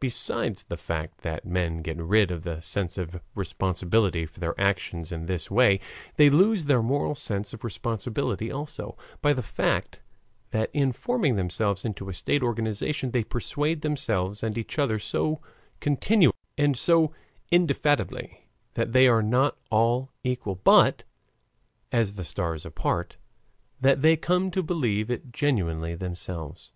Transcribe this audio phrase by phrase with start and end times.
[0.00, 5.12] Besides the fact that men get rid of the sense of responsibility for their actions
[5.12, 5.80] in this way,
[6.16, 10.00] they lose their moral sense of responsibility also, by the fact
[10.52, 15.42] that in forming themselves into a state organization they persuade themselves and each other so
[15.78, 17.12] continually, and so
[17.50, 21.04] indefatigably, that they are not all equal, but
[21.92, 23.18] "as the stars apart,"
[23.78, 26.72] that they come to believe it genuinely themselves.